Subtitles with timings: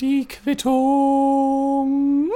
[0.00, 2.30] Die Quittung.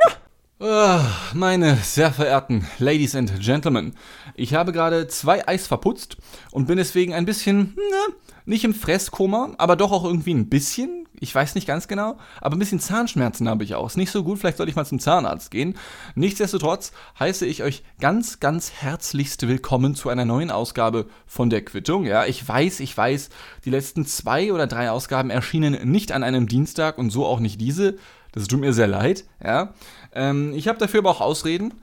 [0.64, 3.96] Ah, meine sehr verehrten Ladies and Gentlemen,
[4.36, 6.18] ich habe gerade zwei Eis verputzt
[6.52, 8.14] und bin deswegen ein bisschen, na,
[8.44, 11.08] nicht im Fresskoma, aber doch auch irgendwie ein bisschen.
[11.18, 13.88] Ich weiß nicht ganz genau, aber ein bisschen Zahnschmerzen habe ich auch.
[13.88, 15.74] Ist nicht so gut, vielleicht sollte ich mal zum Zahnarzt gehen.
[16.14, 22.06] Nichtsdestotrotz heiße ich euch ganz, ganz herzlichst willkommen zu einer neuen Ausgabe von der Quittung.
[22.06, 23.30] Ja, ich weiß, ich weiß,
[23.64, 27.60] die letzten zwei oder drei Ausgaben erschienen nicht an einem Dienstag und so auch nicht
[27.60, 27.96] diese.
[28.32, 29.74] Das tut mir sehr leid, ja.
[30.14, 31.74] Ähm, ich habe dafür aber auch Ausreden.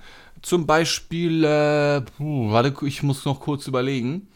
[0.41, 4.27] Zum Beispiel, äh, puh, warte, ich muss noch kurz überlegen.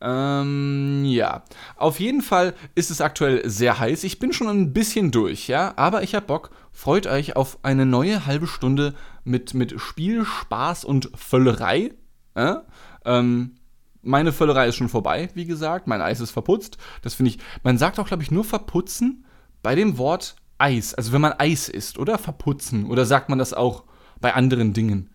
[0.00, 1.42] Ähm, ja.
[1.76, 4.04] Auf jeden Fall ist es aktuell sehr heiß.
[4.04, 5.72] Ich bin schon ein bisschen durch, ja.
[5.76, 6.50] Aber ich hab Bock.
[6.72, 11.92] Freut euch auf eine neue halbe Stunde mit, mit Spiel, Spaß und Völlerei.
[12.36, 12.64] Ja?
[13.04, 13.56] Ähm,
[14.02, 15.86] meine Völlerei ist schon vorbei, wie gesagt.
[15.86, 16.76] Mein Eis ist verputzt.
[17.02, 17.38] Das finde ich.
[17.62, 19.24] Man sagt auch, glaube ich, nur verputzen
[19.62, 20.94] bei dem Wort Eis.
[20.94, 22.18] Also wenn man Eis isst, oder?
[22.18, 22.86] Verputzen.
[22.86, 23.84] Oder sagt man das auch
[24.20, 25.10] bei anderen Dingen?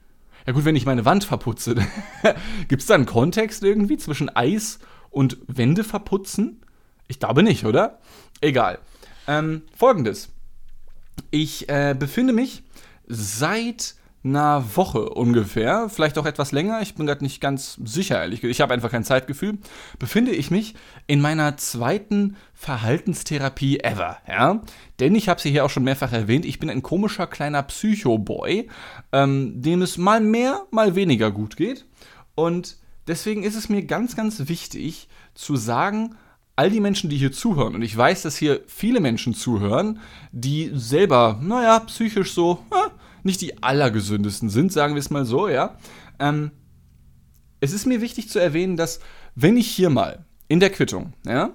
[0.45, 1.75] Ja gut, wenn ich meine Wand verputze,
[2.67, 6.61] gibt es da einen Kontext irgendwie zwischen Eis und Wände verputzen?
[7.07, 7.99] Ich glaube nicht, oder?
[8.39, 8.79] Egal.
[9.27, 10.29] Ähm, Folgendes.
[11.29, 12.63] Ich äh, befinde mich
[13.07, 18.41] seit einer Woche ungefähr, vielleicht auch etwas länger, ich bin gerade nicht ganz sicher, ehrlich
[18.41, 19.57] gesagt, ich habe einfach kein Zeitgefühl,
[19.97, 20.75] befinde ich mich
[21.07, 24.61] in meiner zweiten Verhaltenstherapie ever, ja.
[24.99, 28.69] Denn ich habe sie hier auch schon mehrfach erwähnt, ich bin ein komischer kleiner Psycho-Boy,
[29.11, 31.85] ähm, dem es mal mehr, mal weniger gut geht.
[32.35, 36.15] Und deswegen ist es mir ganz, ganz wichtig zu sagen,
[36.55, 39.99] all die Menschen, die hier zuhören, und ich weiß, dass hier viele Menschen zuhören,
[40.31, 45.47] die selber, naja, psychisch so, äh, nicht die allergesündesten sind, sagen wir es mal so,
[45.47, 45.77] ja.
[46.19, 46.51] Ähm,
[47.59, 48.99] es ist mir wichtig zu erwähnen, dass
[49.35, 51.53] wenn ich hier mal in der Quittung, ja,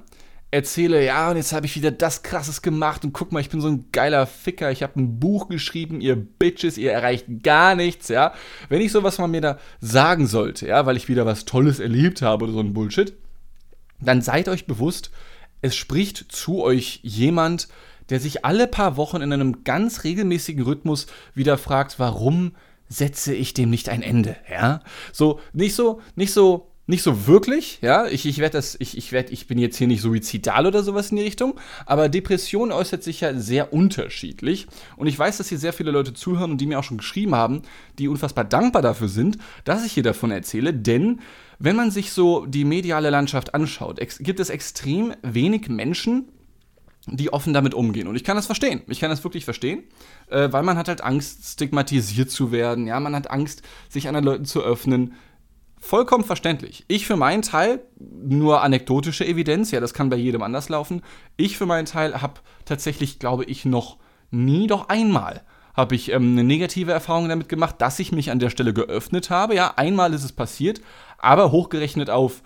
[0.50, 3.61] erzähle, ja, und jetzt habe ich wieder das krasses gemacht und guck mal, ich bin
[3.61, 8.08] so ein geiler Ficker, ich habe ein Buch geschrieben, ihr Bitches, ihr erreicht gar nichts,
[8.08, 8.33] ja.
[8.69, 12.23] Wenn ich sowas mal mir da sagen sollte, ja, weil ich wieder was Tolles erlebt
[12.23, 13.14] habe oder so ein Bullshit,
[14.01, 15.11] dann seid euch bewusst,
[15.62, 17.68] es spricht zu euch jemand,
[18.11, 22.52] der sich alle paar Wochen in einem ganz regelmäßigen Rhythmus wieder fragt, warum
[22.89, 24.80] setze ich dem nicht ein Ende, ja?
[25.12, 29.11] So, nicht so, nicht so, nicht so wirklich, ja, ich, ich werde das, ich, ich
[29.11, 33.02] werde, ich bin jetzt hier nicht suizidal oder sowas in die Richtung, aber Depression äußert
[33.02, 34.68] sich ja sehr unterschiedlich.
[34.96, 37.34] Und ich weiß, dass hier sehr viele Leute zuhören und die mir auch schon geschrieben
[37.34, 37.62] haben,
[37.98, 41.20] die unfassbar dankbar dafür sind, dass ich hier davon erzähle, denn
[41.58, 46.28] wenn man sich so die mediale Landschaft anschaut, gibt es extrem wenig Menschen,
[47.06, 48.08] die offen damit umgehen.
[48.08, 48.83] Und ich kann das verstehen.
[48.89, 49.84] Ich kann das wirklich verstehen,
[50.28, 52.86] äh, weil man hat halt Angst, stigmatisiert zu werden.
[52.86, 55.14] Ja, man hat Angst, sich anderen Leuten zu öffnen.
[55.78, 56.84] Vollkommen verständlich.
[56.89, 61.02] Ich für meinen Teil, nur anekdotische Evidenz, ja, das kann bei jedem anders laufen.
[61.36, 63.98] Ich für meinen Teil habe tatsächlich, glaube ich, noch
[64.30, 65.42] nie, doch einmal
[65.74, 69.30] habe ich ähm, eine negative Erfahrung damit gemacht, dass ich mich an der Stelle geöffnet
[69.30, 69.55] habe.
[69.55, 70.80] Ja, einmal ist es passiert,
[71.18, 72.42] aber hochgerechnet auf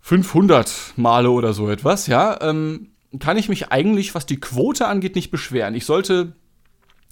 [0.00, 5.16] 500 Male oder so etwas, ja, ähm, kann ich mich eigentlich, was die Quote angeht,
[5.16, 5.74] nicht beschweren.
[5.74, 6.34] Ich sollte,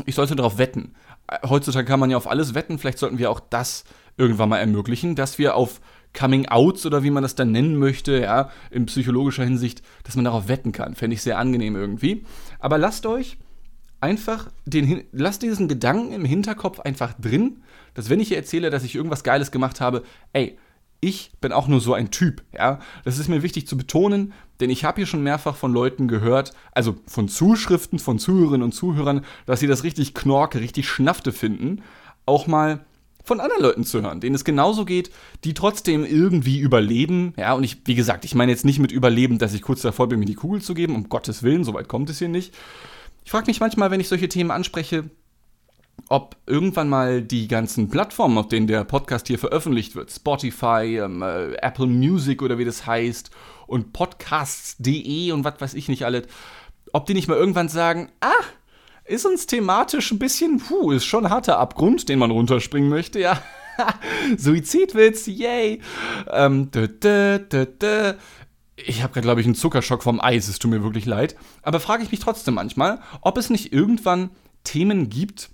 [0.06, 0.94] ich sollte darauf wetten.
[1.46, 2.78] Heutzutage kann man ja auf alles wetten.
[2.78, 3.84] Vielleicht sollten wir auch das
[4.16, 5.80] irgendwann mal ermöglichen, dass wir auf
[6.18, 10.24] Coming Outs oder wie man das dann nennen möchte, ja, in psychologischer Hinsicht, dass man
[10.24, 10.94] darauf wetten kann.
[10.94, 12.24] Fände ich sehr angenehm irgendwie.
[12.58, 13.36] Aber lasst euch
[14.00, 17.62] einfach den, lasst diesen Gedanken im Hinterkopf einfach drin,
[17.94, 20.58] dass wenn ich hier erzähle, dass ich irgendwas Geiles gemacht habe, ey,
[21.00, 22.80] ich bin auch nur so ein Typ, ja.
[23.04, 26.52] Das ist mir wichtig zu betonen, denn ich habe hier schon mehrfach von Leuten gehört,
[26.72, 31.82] also von Zuschriften von Zuhörerinnen und Zuhörern, dass sie das richtig knorke, richtig schnafte finden,
[32.26, 32.84] auch mal
[33.28, 35.10] von anderen Leuten zu hören, denen es genauso geht,
[35.44, 37.34] die trotzdem irgendwie überleben.
[37.36, 40.08] Ja, und ich, wie gesagt, ich meine jetzt nicht mit Überleben, dass ich kurz davor
[40.08, 42.54] bin, mir die Kugel zu geben, um Gottes Willen, so weit kommt es hier nicht.
[43.24, 45.10] Ich frage mich manchmal, wenn ich solche Themen anspreche,
[46.08, 51.22] ob irgendwann mal die ganzen Plattformen, auf denen der Podcast hier veröffentlicht wird, Spotify, ähm,
[51.22, 53.30] äh, Apple Music oder wie das heißt,
[53.66, 56.26] und podcasts.de und was weiß ich nicht alles,
[56.92, 58.44] ob die nicht mal irgendwann sagen, ah,
[59.04, 63.20] ist uns thematisch ein bisschen, puh, ist schon ein harter Abgrund, den man runterspringen möchte,
[63.20, 63.42] ja.
[64.36, 65.80] Suizidwitz, yay.
[66.30, 68.14] Ähm, dö, dö, dö,
[68.86, 71.36] ich habe gerade, glaube ich, einen Zuckerschock vom Eis, es tut mir wirklich leid.
[71.62, 74.30] Aber frage ich mich trotzdem manchmal, ob es nicht irgendwann
[74.64, 75.50] Themen gibt,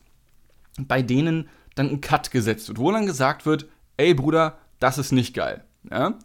[0.78, 3.66] bei denen dann ein Cut gesetzt wird, wo dann gesagt wird,
[3.96, 5.64] ey Bruder, das ist nicht geil.
[5.90, 6.18] Ja?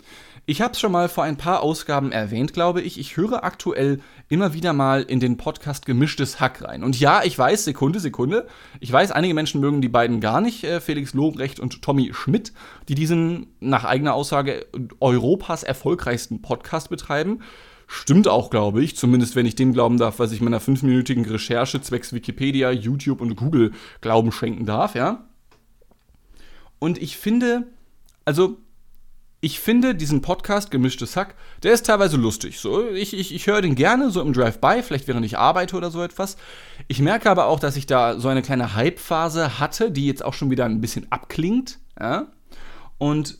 [0.46, 3.00] Ich habe es schon mal vor ein paar Ausgaben erwähnt, glaube ich.
[3.00, 4.00] Ich höre aktuell
[4.30, 6.84] immer wieder mal in den Podcast Gemischtes Hack rein.
[6.84, 8.48] Und ja, ich weiß, Sekunde, Sekunde.
[8.80, 12.54] Ich weiß, einige Menschen mögen die beiden gar nicht, äh, Felix Lobrecht und Tommy Schmidt,
[12.88, 14.66] die diesen nach eigener Aussage
[15.00, 17.42] Europas erfolgreichsten Podcast betreiben.
[17.91, 21.81] Stimmt auch, glaube ich, zumindest wenn ich dem glauben darf, was ich meiner fünfminütigen Recherche
[21.81, 25.27] zwecks Wikipedia, YouTube und Google Glauben schenken darf, ja.
[26.77, 27.65] Und ich finde,
[28.25, 28.59] also
[29.41, 31.33] ich finde diesen Podcast Gemischtes Hack,
[31.63, 32.59] der ist teilweise lustig.
[32.59, 35.89] So, ich ich, ich höre den gerne so im Drive-by, vielleicht während ich arbeite oder
[35.89, 36.38] so etwas.
[36.88, 40.36] Ich merke aber auch, dass ich da so eine kleine Hype-Phase hatte, die jetzt auch
[40.36, 41.80] schon wieder ein bisschen abklingt.
[42.00, 42.27] Ja?
[43.00, 43.39] Und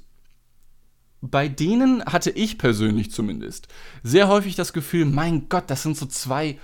[1.22, 3.68] bei denen hatte ich persönlich zumindest
[4.04, 6.58] sehr häufig das Gefühl, mein Gott, das sind so zwei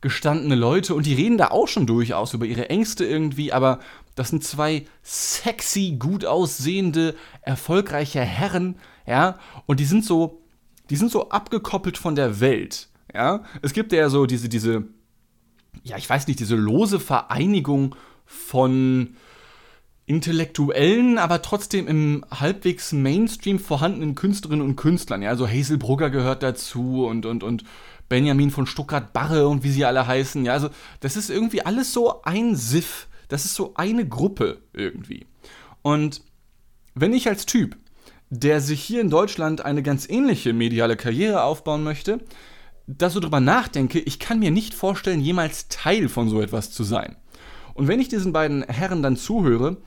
[0.00, 3.80] gestandene Leute und die reden da auch schon durchaus über ihre Ängste irgendwie, aber
[4.14, 8.76] das sind zwei sexy, gut aussehende, erfolgreiche Herren,
[9.06, 10.42] ja, und die sind so,
[10.90, 13.42] die sind so abgekoppelt von der Welt, ja.
[13.62, 14.84] Es gibt ja so diese, diese,
[15.82, 19.16] ja, ich weiß nicht, diese lose Vereinigung von
[20.06, 25.22] intellektuellen, aber trotzdem im halbwegs Mainstream vorhandenen Künstlerinnen und Künstlern.
[25.22, 27.64] Ja, also Hazel Brugger gehört dazu und, und, und
[28.08, 30.44] Benjamin von Stuttgart-Barre und wie sie alle heißen.
[30.44, 30.70] Ja, also
[31.00, 33.08] das ist irgendwie alles so ein Siff.
[33.28, 35.26] Das ist so eine Gruppe irgendwie.
[35.82, 36.22] Und
[36.94, 37.76] wenn ich als Typ,
[38.30, 42.20] der sich hier in Deutschland eine ganz ähnliche mediale Karriere aufbauen möchte,
[42.86, 46.84] da so drüber nachdenke, ich kann mir nicht vorstellen, jemals Teil von so etwas zu
[46.84, 47.16] sein.
[47.74, 49.78] Und wenn ich diesen beiden Herren dann zuhöre,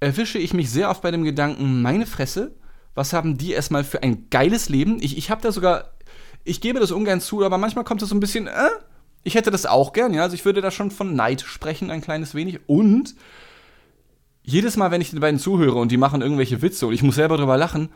[0.00, 2.54] erwische ich mich sehr oft bei dem Gedanken, meine Fresse,
[2.94, 4.98] was haben die erstmal für ein geiles Leben?
[5.00, 5.92] Ich, ich habe da sogar,
[6.44, 8.70] ich gebe das ungern zu, aber manchmal kommt es so ein bisschen, äh,
[9.24, 10.22] ich hätte das auch gern, ja.
[10.22, 12.60] Also ich würde da schon von Neid sprechen, ein kleines wenig.
[12.66, 13.14] Und
[14.42, 17.16] jedes Mal, wenn ich den beiden zuhöre und die machen irgendwelche Witze und ich muss
[17.16, 17.90] selber drüber lachen,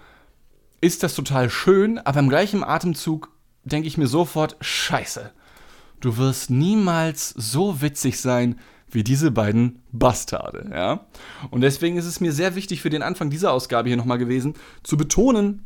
[0.81, 3.31] ist das total schön, aber im gleichen Atemzug
[3.64, 5.32] denke ich mir sofort, scheiße,
[6.00, 8.58] du wirst niemals so witzig sein
[8.94, 11.06] wie diese beiden Bastarde, ja.
[11.50, 14.55] Und deswegen ist es mir sehr wichtig für den Anfang dieser Ausgabe hier nochmal gewesen,
[14.83, 15.65] zu betonen,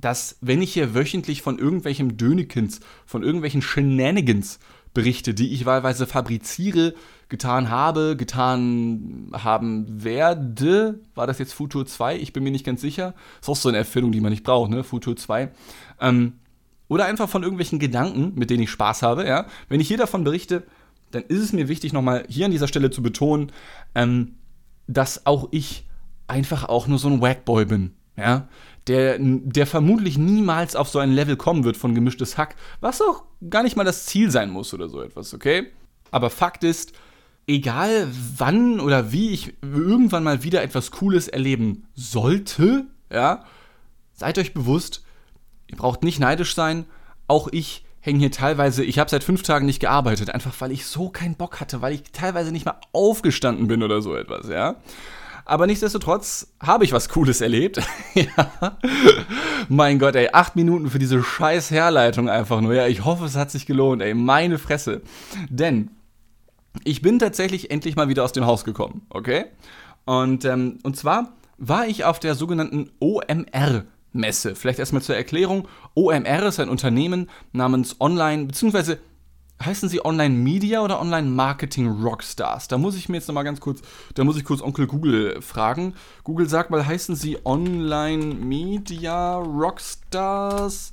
[0.00, 4.58] dass wenn ich hier wöchentlich von irgendwelchem Dönekins, von irgendwelchen Shenanigans
[4.92, 6.94] berichte, die ich wahlweise fabriziere,
[7.28, 12.16] getan habe, getan haben werde, war das jetzt Futur 2?
[12.16, 13.14] Ich bin mir nicht ganz sicher.
[13.40, 14.82] Ist auch so eine Erfindung, die man nicht braucht, ne?
[14.82, 15.50] Futur 2.
[16.00, 16.32] Ähm,
[16.88, 19.46] oder einfach von irgendwelchen Gedanken, mit denen ich Spaß habe, ja.
[19.68, 20.64] Wenn ich hier davon berichte,
[21.10, 23.52] dann ist es mir wichtig, nochmal hier an dieser Stelle zu betonen,
[23.94, 24.36] ähm,
[24.86, 25.86] dass auch ich
[26.26, 28.48] einfach auch nur so ein Wackboy bin, ja
[28.86, 33.24] der, der vermutlich niemals auf so ein Level kommen wird von gemischtes Hack, was auch
[33.48, 35.68] gar nicht mal das Ziel sein muss oder so etwas, okay?
[36.10, 36.92] Aber Fakt ist,
[37.46, 43.44] egal wann oder wie ich irgendwann mal wieder etwas Cooles erleben sollte, ja,
[44.12, 45.04] seid euch bewusst,
[45.68, 46.86] ihr braucht nicht neidisch sein,
[47.28, 50.86] auch ich hänge hier teilweise, ich habe seit fünf Tagen nicht gearbeitet, einfach weil ich
[50.86, 54.76] so keinen Bock hatte, weil ich teilweise nicht mal aufgestanden bin oder so etwas, ja.
[55.44, 57.80] Aber nichtsdestotrotz habe ich was Cooles erlebt.
[58.14, 58.78] ja.
[59.68, 62.74] Mein Gott, ey, acht Minuten für diese scheiß Herleitung einfach nur.
[62.74, 65.02] Ja, ich hoffe, es hat sich gelohnt, ey, meine Fresse.
[65.48, 65.90] Denn
[66.84, 69.46] ich bin tatsächlich endlich mal wieder aus dem Haus gekommen, okay?
[70.04, 73.84] Und, ähm, und zwar war ich auf der sogenannten OMR.
[74.12, 74.54] Messe.
[74.54, 75.68] Vielleicht erstmal zur Erklärung.
[75.94, 78.98] OMR ist ein Unternehmen namens Online, beziehungsweise
[79.64, 82.68] heißen sie Online Media oder Online Marketing Rockstars?
[82.68, 83.82] Da muss ich mir jetzt nochmal ganz kurz,
[84.14, 85.94] da muss ich kurz Onkel Google fragen.
[86.24, 90.92] Google sagt mal, heißen sie Online Media Rockstars?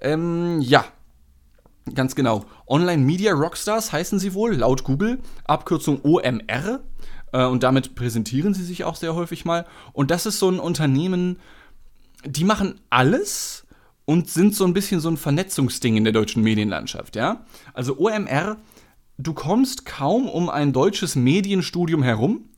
[0.00, 0.84] Ähm, ja.
[1.94, 2.44] Ganz genau.
[2.68, 5.18] Online Media Rockstars heißen sie wohl, laut Google.
[5.44, 6.80] Abkürzung OMR.
[7.32, 9.66] Äh, und damit präsentieren sie sich auch sehr häufig mal.
[9.92, 11.40] Und das ist so ein Unternehmen,
[12.24, 13.62] die machen alles,
[14.04, 17.44] und sind so ein bisschen so ein Vernetzungsding in der deutschen Medienlandschaft, ja?
[17.72, 18.56] Also OMR,
[19.18, 22.48] du kommst kaum um ein deutsches Medienstudium herum,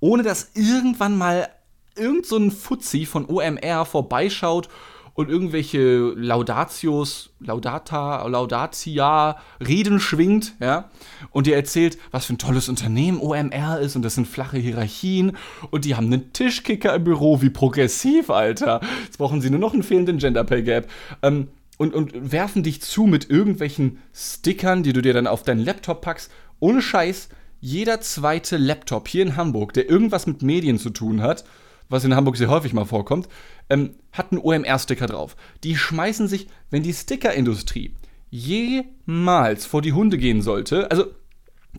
[0.00, 1.48] ohne dass irgendwann mal
[1.96, 4.68] irgend so ein Fuzzi von OMR vorbeischaut
[5.14, 10.90] und irgendwelche Laudatios, Laudata, Laudatia Reden schwingt, ja,
[11.30, 15.36] und dir erzählt, was für ein tolles Unternehmen OMR ist und das sind flache Hierarchien
[15.70, 18.80] und die haben einen Tischkicker im Büro, wie progressiv, Alter.
[19.04, 20.90] Jetzt brauchen sie nur noch einen fehlenden Gender Pay Gap.
[21.22, 25.64] Ähm, und, und werfen dich zu mit irgendwelchen Stickern, die du dir dann auf deinen
[25.64, 26.30] Laptop packst.
[26.60, 27.28] Ohne Scheiß,
[27.60, 31.44] jeder zweite Laptop hier in Hamburg, der irgendwas mit Medien zu tun hat,
[31.92, 33.28] was in Hamburg sehr häufig mal vorkommt,
[33.70, 35.36] ähm, hat einen OMR-Sticker drauf.
[35.62, 37.94] Die schmeißen sich, wenn die Stickerindustrie
[38.30, 41.06] jemals vor die Hunde gehen sollte, also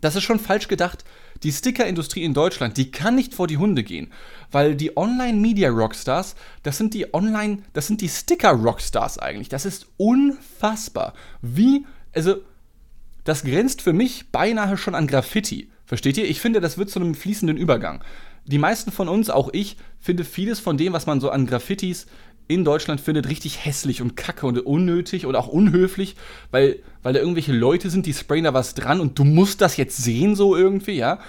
[0.00, 1.04] das ist schon falsch gedacht.
[1.42, 4.12] Die Stickerindustrie in Deutschland, die kann nicht vor die Hunde gehen,
[4.50, 9.48] weil die Online-Media-Rockstars, das sind die Online, das sind die Sticker-Rockstars eigentlich.
[9.48, 11.14] Das ist unfassbar.
[11.42, 12.36] Wie, also,
[13.24, 15.70] das grenzt für mich beinahe schon an Graffiti.
[15.86, 16.28] Versteht ihr?
[16.28, 18.02] Ich finde, das wird zu einem fließenden Übergang
[18.46, 22.06] die meisten von uns, auch ich, finde vieles von dem, was man so an Graffitis
[22.46, 26.14] in Deutschland findet, richtig hässlich und kacke und unnötig und auch unhöflich,
[26.50, 29.76] weil, weil da irgendwelche Leute sind, die sprayen da was dran und du musst das
[29.76, 31.20] jetzt sehen, so irgendwie, ja.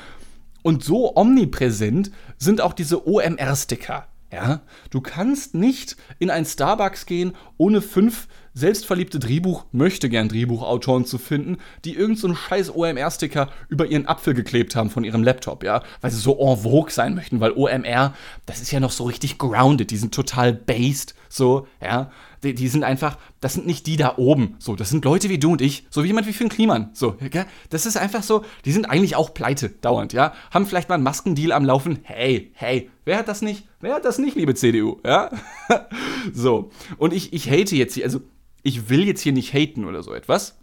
[0.61, 4.07] Und so omnipräsent sind auch diese OMR-Sticker.
[4.31, 11.05] Ja, du kannst nicht in ein Starbucks gehen, ohne fünf selbstverliebte Drehbuch, möchte gern Drehbuchautoren
[11.05, 15.63] zu finden, die irgendeinen so scheiß OMR-Sticker über ihren Apfel geklebt haben von ihrem Laptop,
[15.63, 18.13] ja, weil sie so en vogue sein möchten, weil OMR,
[18.45, 22.09] das ist ja noch so richtig grounded, die sind total based, so, ja,
[22.43, 25.37] die, die, sind einfach, das sind nicht die da oben, so, das sind Leute wie
[25.37, 28.45] du und ich, so wie jemand wie Finn Kliman, so, ja, das ist einfach so,
[28.63, 32.51] die sind eigentlich auch pleite, dauernd, ja, haben vielleicht mal einen Maskendeal am Laufen, hey,
[32.53, 35.29] hey, wer hat das nicht, wer hat das nicht, liebe CDU, ja,
[36.33, 38.21] so, und ich, ich hate jetzt hier, also,
[38.65, 40.57] ich will jetzt hier nicht haten oder so etwas,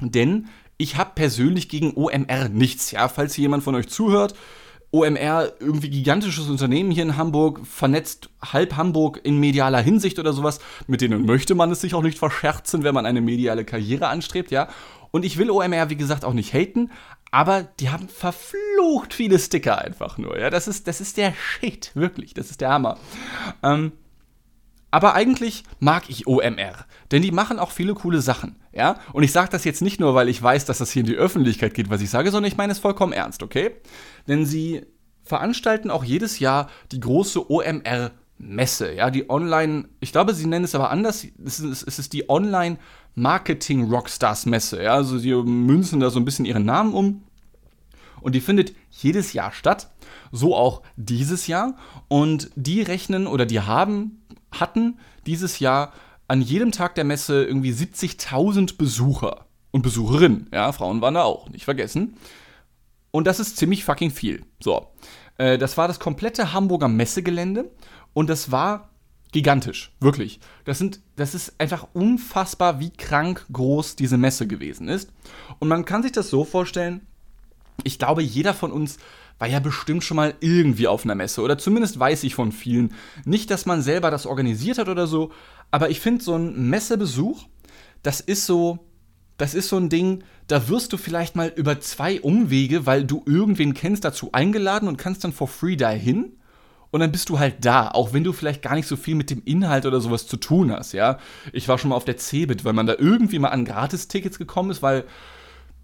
[0.00, 0.48] denn
[0.78, 4.34] ich habe persönlich gegen OMR nichts, ja, falls hier jemand von euch zuhört,
[4.90, 10.60] OMR, irgendwie gigantisches Unternehmen hier in Hamburg, vernetzt halb Hamburg in medialer Hinsicht oder sowas.
[10.86, 14.50] Mit denen möchte man es sich auch nicht verscherzen, wenn man eine mediale Karriere anstrebt,
[14.50, 14.68] ja.
[15.10, 16.90] Und ich will OMR, wie gesagt, auch nicht haten,
[17.30, 20.48] aber die haben verflucht viele Sticker einfach nur, ja.
[20.48, 22.96] Das ist, das ist der Shit, wirklich, das ist der Hammer.
[23.62, 23.92] Ähm,
[24.94, 29.00] aber eigentlich mag ich OMR, denn die machen auch viele coole Sachen, ja?
[29.12, 31.16] Und ich sage das jetzt nicht nur, weil ich weiß, dass das hier in die
[31.16, 33.72] Öffentlichkeit geht, was ich sage, sondern ich meine es vollkommen ernst, okay?
[34.28, 34.86] Denn sie
[35.24, 40.64] veranstalten auch jedes Jahr die große OMR Messe, ja, die Online, ich glaube, sie nennen
[40.64, 42.78] es aber anders, es ist, es ist die Online
[43.16, 47.24] Marketing Rockstars Messe, ja, also sie münzen da so ein bisschen ihren Namen um
[48.20, 49.90] und die findet jedes Jahr statt,
[50.30, 51.74] so auch dieses Jahr
[52.06, 54.20] und die rechnen oder die haben
[54.60, 55.92] hatten dieses Jahr
[56.28, 60.48] an jedem Tag der Messe irgendwie 70.000 Besucher und Besucherinnen.
[60.52, 62.16] Ja, Frauen waren da auch, nicht vergessen.
[63.10, 64.44] Und das ist ziemlich fucking viel.
[64.60, 64.88] So,
[65.38, 67.70] äh, das war das komplette Hamburger Messegelände
[68.12, 68.90] und das war
[69.32, 70.40] gigantisch, wirklich.
[70.64, 75.10] Das, sind, das ist einfach unfassbar, wie krank groß diese Messe gewesen ist.
[75.58, 77.06] Und man kann sich das so vorstellen,
[77.82, 78.98] ich glaube, jeder von uns
[79.38, 82.94] war ja bestimmt schon mal irgendwie auf einer Messe oder zumindest weiß ich von vielen.
[83.24, 85.32] Nicht, dass man selber das organisiert hat oder so,
[85.70, 87.44] aber ich finde so ein Messebesuch,
[88.02, 88.78] das ist so,
[89.36, 93.22] das ist so ein Ding, da wirst du vielleicht mal über zwei Umwege, weil du
[93.26, 96.36] irgendwen kennst, dazu eingeladen und kannst dann for free dahin.
[96.90, 99.28] Und dann bist du halt da, auch wenn du vielleicht gar nicht so viel mit
[99.28, 101.18] dem Inhalt oder sowas zu tun hast, ja.
[101.52, 104.70] Ich war schon mal auf der Cebit, weil man da irgendwie mal an Gratistickets gekommen
[104.70, 105.04] ist, weil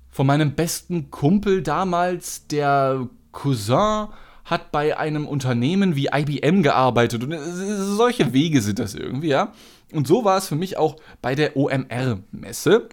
[0.09, 4.09] von meinem besten Kumpel damals, der Cousin
[4.45, 9.53] hat bei einem Unternehmen wie IBM gearbeitet und solche Wege sind das irgendwie, ja.
[9.93, 12.89] Und so war es für mich auch bei der OMR-Messe.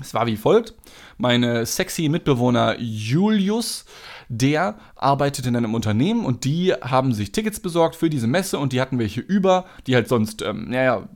[0.00, 0.74] Es war wie folgt:
[1.18, 3.84] Meine sexy Mitbewohner Julius,
[4.28, 8.72] der arbeitet in einem Unternehmen und die haben sich Tickets besorgt für diese Messe und
[8.72, 11.08] die hatten welche über, die halt sonst, ähm, naja,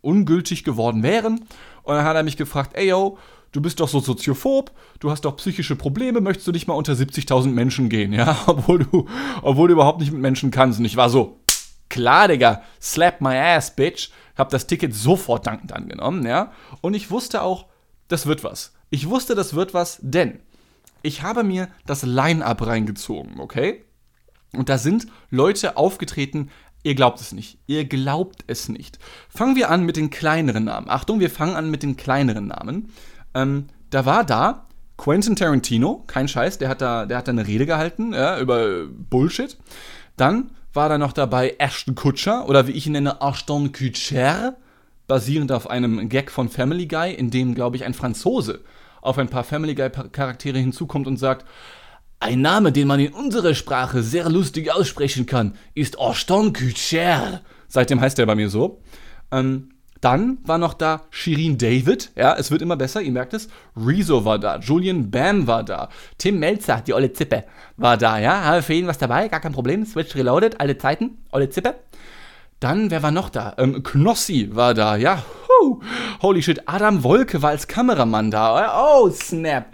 [0.00, 1.44] ungültig geworden wären.
[1.82, 3.18] Und dann hat er mich gefragt: Ey, yo,
[3.54, 6.92] du bist doch so soziophob, du hast doch psychische Probleme, möchtest du nicht mal unter
[6.92, 9.06] 70.000 Menschen gehen, ja, obwohl du,
[9.42, 10.80] obwohl du überhaupt nicht mit Menschen kannst.
[10.80, 11.40] Und ich war so,
[11.88, 14.10] klar, Digga, slap my ass, bitch.
[14.36, 16.50] Hab das Ticket sofort dankend angenommen, ja.
[16.80, 17.66] Und ich wusste auch,
[18.08, 18.74] das wird was.
[18.90, 20.40] Ich wusste, das wird was, denn
[21.02, 23.84] ich habe mir das Line-Up reingezogen, okay?
[24.52, 26.50] Und da sind Leute aufgetreten,
[26.86, 27.56] Ihr glaubt es nicht.
[27.66, 28.98] Ihr glaubt es nicht.
[29.30, 30.90] Fangen wir an mit den kleineren Namen.
[30.90, 32.90] Achtung, wir fangen an mit den kleineren Namen.
[33.34, 37.46] Ähm, da war da Quentin Tarantino, kein Scheiß, der hat da, der hat da eine
[37.46, 39.56] Rede gehalten ja, über Bullshit.
[40.16, 44.56] Dann war da noch dabei Ashton Kutcher oder wie ich ihn nenne, Ashton Kutcher,
[45.06, 48.60] basierend auf einem Gag von Family Guy, in dem, glaube ich, ein Franzose
[49.00, 51.46] auf ein paar Family Guy-Charaktere hinzukommt und sagt,
[52.20, 57.42] ein Name, den man in unserer Sprache sehr lustig aussprechen kann, ist Ashton Kutcher.
[57.68, 58.80] Seitdem heißt er bei mir so.
[59.30, 59.73] Ähm,
[60.04, 63.48] dann war noch da Shirin David, ja, es wird immer besser, ihr merkt es.
[63.74, 67.44] Rezo war da, Julian Bam war da, Tim Melzer, die olle Zippe,
[67.78, 69.86] war da, ja, haben wir für jeden was dabei, gar kein Problem.
[69.86, 71.76] Switch Reloaded, alle Zeiten, olle Zippe.
[72.60, 73.54] Dann, wer war noch da?
[73.58, 75.22] Ähm, Knossi war da, ja.
[75.48, 75.80] Huh.
[76.22, 78.96] Holy shit, Adam Wolke war als Kameramann da.
[78.96, 79.66] Oh, snap.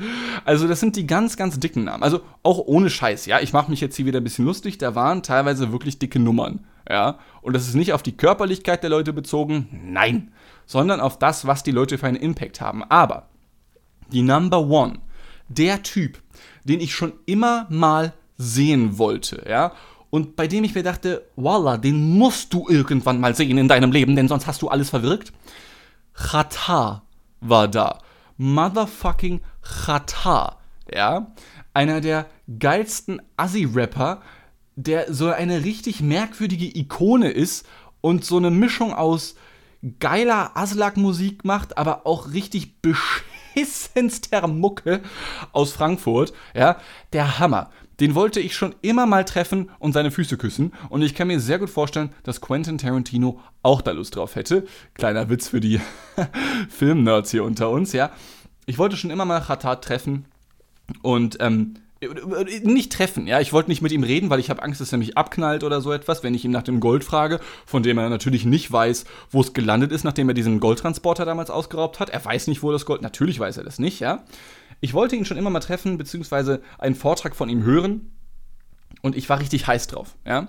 [0.44, 2.02] Also, das sind die ganz, ganz dicken Namen.
[2.02, 3.38] Also, auch ohne Scheiß, ja.
[3.40, 4.78] Ich mache mich jetzt hier wieder ein bisschen lustig.
[4.78, 6.60] Da waren teilweise wirklich dicke Nummern
[6.90, 10.32] ja, und das ist nicht auf die Körperlichkeit der Leute bezogen, nein,
[10.66, 12.84] sondern auf das, was die Leute für einen Impact haben.
[12.84, 13.28] Aber
[14.12, 14.98] die Number One,
[15.48, 16.22] der Typ,
[16.64, 19.72] den ich schon immer mal sehen wollte, ja,
[20.10, 23.92] und bei dem ich mir dachte, voila, den musst du irgendwann mal sehen in deinem
[23.92, 25.32] Leben, denn sonst hast du alles verwirkt.
[26.14, 27.02] Chata
[27.40, 28.00] war da.
[28.36, 30.58] Motherfucking Chata,
[30.92, 31.32] ja.
[31.72, 32.26] Einer der
[32.58, 34.20] geilsten Assi-Rapper
[34.84, 37.66] der so eine richtig merkwürdige Ikone ist
[38.00, 39.34] und so eine Mischung aus
[39.98, 45.00] geiler Aslak-Musik macht, aber auch richtig beschissenster Mucke
[45.52, 46.32] aus Frankfurt.
[46.54, 46.78] Ja,
[47.12, 47.70] der Hammer.
[47.98, 50.72] Den wollte ich schon immer mal treffen und seine Füße küssen.
[50.88, 54.66] Und ich kann mir sehr gut vorstellen, dass Quentin Tarantino auch da Lust drauf hätte.
[54.94, 55.80] Kleiner Witz für die
[56.70, 58.10] Filmnerds hier unter uns, ja.
[58.64, 60.24] Ich wollte schon immer mal Khatat treffen
[61.02, 61.74] und ähm,
[62.62, 63.40] nicht treffen, ja.
[63.40, 65.82] Ich wollte nicht mit ihm reden, weil ich habe Angst, dass er mich abknallt oder
[65.82, 69.04] so etwas, wenn ich ihn nach dem Gold frage, von dem er natürlich nicht weiß,
[69.30, 72.08] wo es gelandet ist, nachdem er diesen Goldtransporter damals ausgeraubt hat.
[72.08, 73.02] Er weiß nicht, wo das Gold.
[73.02, 74.24] Natürlich weiß er das nicht, ja.
[74.80, 78.12] Ich wollte ihn schon immer mal treffen, beziehungsweise einen Vortrag von ihm hören.
[79.02, 80.48] Und ich war richtig heiß drauf, ja.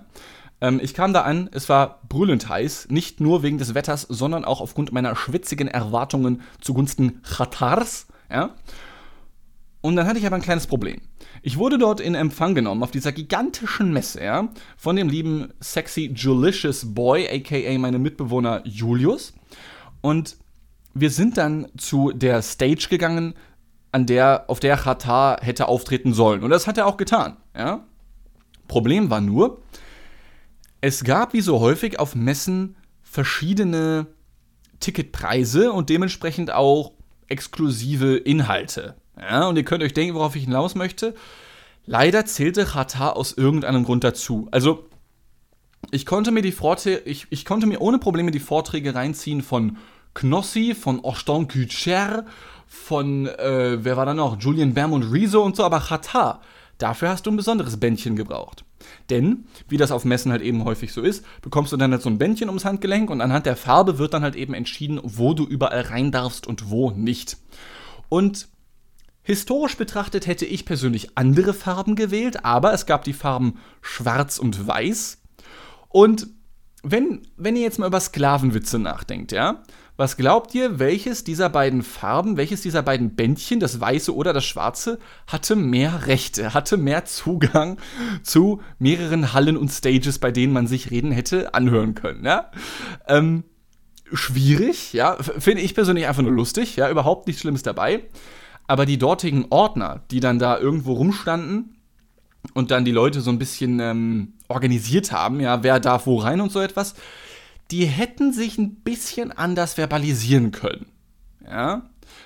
[0.62, 4.44] Ähm, ich kam da an, es war brüllend heiß, nicht nur wegen des Wetters, sondern
[4.44, 8.54] auch aufgrund meiner schwitzigen Erwartungen zugunsten Chatars, ja.
[9.82, 11.00] Und dann hatte ich aber ein kleines Problem.
[11.44, 16.12] Ich wurde dort in Empfang genommen auf dieser gigantischen Messe, ja, von dem lieben sexy
[16.14, 19.34] Julicious Boy, aka meine Mitbewohner Julius.
[20.00, 20.36] Und
[20.94, 23.34] wir sind dann zu der Stage gegangen,
[23.90, 26.44] an der, auf der Qatar hätte auftreten sollen.
[26.44, 27.84] Und das hat er auch getan, ja.
[28.68, 29.62] Problem war nur,
[30.80, 34.06] es gab wie so häufig auf Messen verschiedene
[34.80, 36.92] Ticketpreise und dementsprechend auch
[37.26, 38.96] exklusive Inhalte.
[39.18, 41.14] Ja, und ihr könnt euch denken, worauf ich hinaus möchte.
[41.84, 44.48] Leider zählte Qatar aus irgendeinem Grund dazu.
[44.50, 44.86] Also,
[45.90, 49.78] ich konnte mir die Vorträge, ich, ich konnte mir ohne Probleme die Vorträge reinziehen von
[50.14, 52.24] Knossi, von Ostan Kücher,
[52.66, 54.40] von, äh, wer war da noch?
[54.40, 56.40] Julian Bam und Rezo und so, aber Qatar,
[56.78, 58.64] dafür hast du ein besonderes Bändchen gebraucht.
[59.10, 62.10] Denn, wie das auf Messen halt eben häufig so ist, bekommst du dann halt so
[62.10, 65.44] ein Bändchen ums Handgelenk und anhand der Farbe wird dann halt eben entschieden, wo du
[65.44, 67.36] überall rein darfst und wo nicht.
[68.08, 68.48] Und
[69.22, 74.66] Historisch betrachtet hätte ich persönlich andere Farben gewählt, aber es gab die Farben Schwarz und
[74.66, 75.22] Weiß.
[75.88, 76.26] Und
[76.82, 79.62] wenn, wenn ihr jetzt mal über Sklavenwitze nachdenkt, ja,
[79.96, 84.44] was glaubt ihr, welches dieser beiden Farben, welches dieser beiden Bändchen, das weiße oder das
[84.44, 84.98] schwarze,
[85.28, 87.78] hatte mehr Rechte, hatte mehr Zugang
[88.24, 92.50] zu mehreren Hallen und Stages, bei denen man sich reden hätte anhören können, ja?
[93.06, 93.44] Ähm,
[94.12, 98.02] schwierig, ja, finde ich persönlich einfach nur lustig, ja, überhaupt nichts Schlimmes dabei
[98.72, 101.76] aber die dortigen Ordner, die dann da irgendwo rumstanden
[102.54, 106.40] und dann die Leute so ein bisschen ähm, organisiert haben, ja, wer darf wo rein
[106.40, 106.94] und so etwas,
[107.70, 110.86] die hätten sich ein bisschen anders verbalisieren können.
[111.46, 111.82] Ja?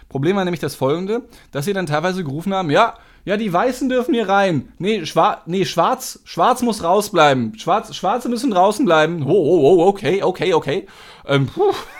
[0.08, 3.88] Problem war nämlich das folgende, dass sie dann teilweise gerufen haben, ja, ja, die Weißen
[3.88, 4.72] dürfen hier rein.
[4.78, 7.58] Nee, schwar nee Schwarz, Schwarz muss rausbleiben.
[7.58, 9.24] Schwarz, Schwarze müssen draußen bleiben.
[9.24, 10.86] Oh, oh, oh, okay, okay, okay.
[11.26, 11.48] Ähm,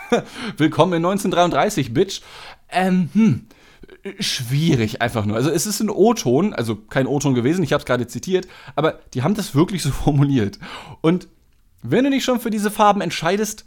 [0.57, 2.21] Willkommen in 1933, Bitch.
[2.71, 3.47] Ähm, hm
[4.21, 5.37] schwierig einfach nur.
[5.37, 9.01] Also es ist ein O-Ton, also kein O-Ton gewesen, ich habe es gerade zitiert, aber
[9.15, 10.59] die haben das wirklich so formuliert.
[11.01, 11.29] Und
[11.83, 13.65] wenn du dich schon für diese Farben entscheidest,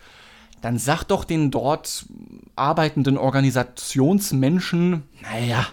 [0.61, 2.05] dann sag doch den dort
[2.55, 5.65] arbeitenden Organisationsmenschen, naja,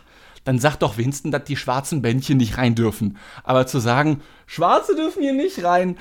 [0.44, 3.18] dann sag doch Winston, dass die schwarzen Bändchen nicht rein dürfen.
[3.42, 5.96] Aber zu sagen, Schwarze dürfen hier nicht rein,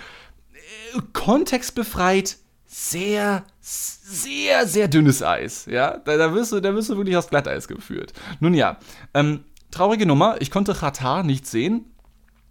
[0.95, 2.37] äh, kontextbefreit,
[2.77, 5.65] sehr, sehr, sehr dünnes Eis.
[5.65, 8.11] Ja, da, da, wirst, du, da wirst du wirklich aufs Glatteis geführt.
[8.41, 8.77] Nun ja,
[9.13, 10.35] ähm, traurige Nummer.
[10.41, 11.85] Ich konnte Qatar nicht sehen.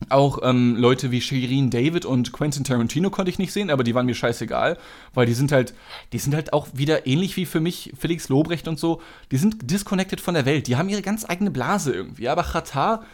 [0.08, 3.94] Auch ähm, Leute wie Shirin David und Quentin Tarantino konnte ich nicht sehen, aber die
[3.94, 4.78] waren mir scheißegal,
[5.12, 5.74] weil die sind halt,
[6.14, 9.02] die sind halt auch wieder ähnlich wie für mich Felix Lobrecht und so.
[9.30, 10.68] Die sind disconnected von der Welt.
[10.68, 12.30] Die haben ihre ganz eigene Blase irgendwie.
[12.30, 13.04] Aber Qatar,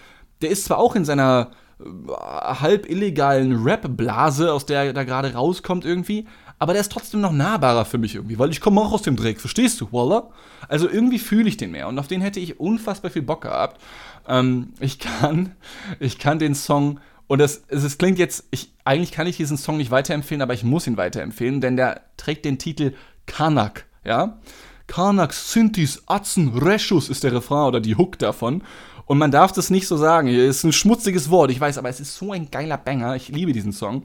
[0.43, 5.35] der ist zwar auch in seiner äh, halb illegalen Rap-Blase, aus der er da gerade
[5.35, 6.27] rauskommt irgendwie,
[6.61, 9.17] aber der ist trotzdem noch nahbarer für mich irgendwie, weil ich komme auch aus dem
[9.17, 10.29] Dreck, verstehst du, Walla?
[10.69, 13.81] Also irgendwie fühle ich den mehr und auf den hätte ich unfassbar viel Bock gehabt.
[14.29, 15.57] Ähm, ich kann,
[16.01, 19.79] ich kann den Song und das, es klingt jetzt, ich, eigentlich kann ich diesen Song
[19.79, 22.93] nicht weiterempfehlen, aber ich muss ihn weiterempfehlen, denn der trägt den Titel
[23.27, 24.39] Kanak, ja?
[24.87, 28.65] Kanak, Synthes, Atzen, Reschus ist der Refrain oder die Hook davon.
[29.07, 30.29] Und man darf das nicht so sagen.
[30.29, 33.15] Es ist ein schmutziges Wort, ich weiß, aber es ist so ein geiler Banger.
[33.15, 34.03] Ich liebe diesen Song.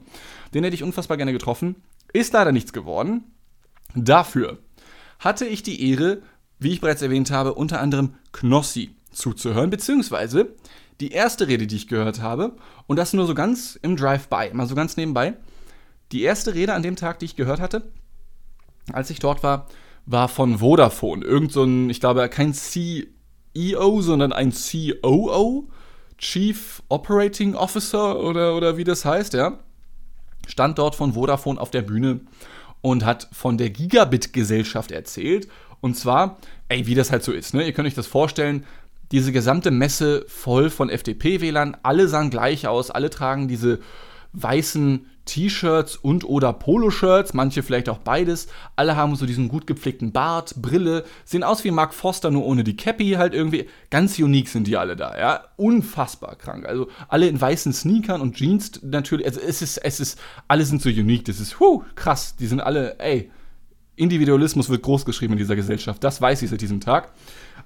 [0.54, 1.76] Den hätte ich unfassbar gerne getroffen.
[2.16, 3.24] Ist leider nichts geworden.
[3.94, 4.56] Dafür
[5.18, 6.22] hatte ich die Ehre,
[6.58, 10.54] wie ich bereits erwähnt habe, unter anderem Knossi zuzuhören, beziehungsweise
[10.98, 14.66] die erste Rede, die ich gehört habe, und das nur so ganz im Drive-by, mal
[14.66, 15.34] so ganz nebenbei.
[16.10, 17.92] Die erste Rede an dem Tag, die ich gehört hatte,
[18.94, 19.66] als ich dort war,
[20.06, 21.22] war von Vodafone.
[21.22, 25.68] Irgend so ein, ich glaube, kein CEO, sondern ein COO,
[26.16, 29.58] Chief Operating Officer oder, oder wie das heißt, ja
[30.46, 32.20] stand dort von Vodafone auf der Bühne
[32.80, 35.48] und hat von der Gigabit-Gesellschaft erzählt.
[35.80, 37.64] Und zwar, ey, wie das halt so ist, ne?
[37.66, 38.64] Ihr könnt euch das vorstellen,
[39.12, 43.78] diese gesamte Messe voll von FDP-Wählern, alle sahen gleich aus, alle tragen diese
[44.32, 48.48] weißen T-Shirts und oder Poloshirts, manche vielleicht auch beides.
[48.76, 52.64] Alle haben so diesen gut gepflegten Bart, Brille, sehen aus wie Mark Foster, nur ohne
[52.64, 53.68] die Cappy halt irgendwie.
[53.90, 55.44] Ganz unique sind die alle da, ja.
[55.56, 56.64] Unfassbar krank.
[56.64, 59.26] Also alle in weißen Sneakern und Jeans natürlich.
[59.26, 61.26] Also es ist, es ist, alle sind so unique.
[61.26, 62.36] Das ist, huh, krass.
[62.36, 63.30] Die sind alle, ey.
[63.96, 66.04] Individualismus wird groß geschrieben in dieser Gesellschaft.
[66.04, 67.12] Das weiß ich seit diesem Tag.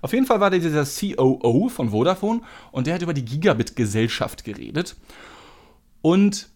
[0.01, 2.41] Auf jeden Fall war der dieser COO von Vodafone
[2.73, 4.97] und der hat über die Gigabit-Gesellschaft geredet.
[6.03, 6.49] Und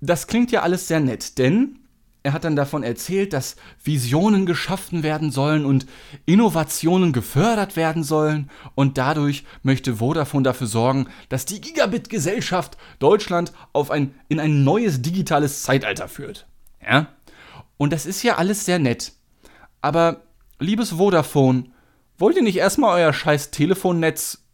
[0.00, 1.78] das klingt ja alles sehr nett, denn
[2.24, 5.86] er hat dann davon erzählt, dass Visionen geschaffen werden sollen und
[6.26, 13.90] Innovationen gefördert werden sollen und dadurch möchte Vodafone dafür sorgen, dass die Gigabit-Gesellschaft Deutschland auf
[13.90, 16.46] ein, in ein neues digitales Zeitalter führt.
[16.86, 17.06] Ja?
[17.76, 19.12] Und das ist ja alles sehr nett.
[19.80, 20.22] Aber,
[20.58, 21.70] liebes Vodafone,
[22.18, 24.44] wollt ihr nicht erstmal euer scheiß Telefonnetz,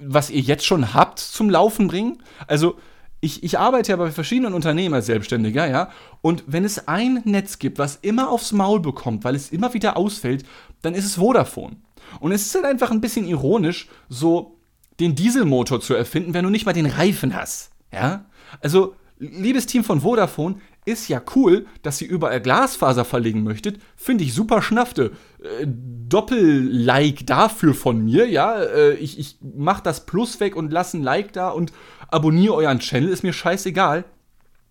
[0.00, 2.22] was ihr jetzt schon habt, zum Laufen bringen?
[2.48, 2.76] Also,
[3.24, 5.90] ich, ich arbeite ja bei verschiedenen Unternehmen als Selbstständiger, ja.
[6.22, 9.96] Und wenn es ein Netz gibt, was immer aufs Maul bekommt, weil es immer wieder
[9.96, 10.44] ausfällt,
[10.82, 11.76] dann ist es Vodafone.
[12.18, 14.58] Und es ist halt einfach ein bisschen ironisch, so
[14.98, 18.24] den Dieselmotor zu erfinden, wenn du nicht mal den Reifen hast, ja.
[18.60, 23.80] Also, liebes Team von Vodafone, ist ja cool, dass ihr überall Glasfaser verlegen möchtet.
[23.96, 25.12] Finde ich super schnafte.
[25.42, 28.60] Äh, Doppel-Like dafür von mir, ja.
[28.60, 31.72] Äh, ich, ich mach das Plus weg und lasse ein Like da und
[32.08, 34.04] abonniere euren Channel, ist mir scheißegal.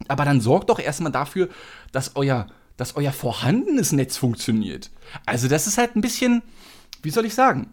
[0.08, 1.48] Aber dann sorgt doch erstmal dafür,
[1.92, 4.90] dass euer, dass euer vorhandenes Netz funktioniert.
[5.26, 6.42] Also, das ist halt ein bisschen,
[7.04, 7.70] wie soll ich sagen,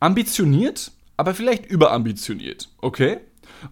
[0.00, 3.20] ambitioniert, aber vielleicht überambitioniert, okay?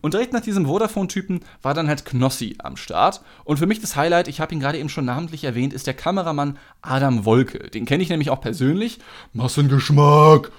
[0.01, 3.23] Und direkt nach diesem Vodafone-Typen war dann halt Knossi am Start.
[3.45, 5.95] Und für mich das Highlight, ich habe ihn gerade eben schon namentlich erwähnt, ist der
[5.95, 7.71] Kameramann Adam Wolke.
[7.71, 8.99] Den kenne ich nämlich auch persönlich.
[9.33, 10.51] Massengeschmack.